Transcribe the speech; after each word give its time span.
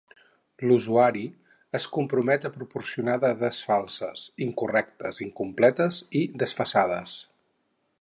L'usuari 0.69 1.25
es 1.79 1.85
compromet 1.97 2.47
a 2.49 2.51
proporcionar 2.57 3.19
dades 3.25 3.61
falses, 3.69 4.27
incorrectes, 4.49 5.23
incompletes 5.29 6.05
i 6.23 6.27
desfasades. 6.45 7.19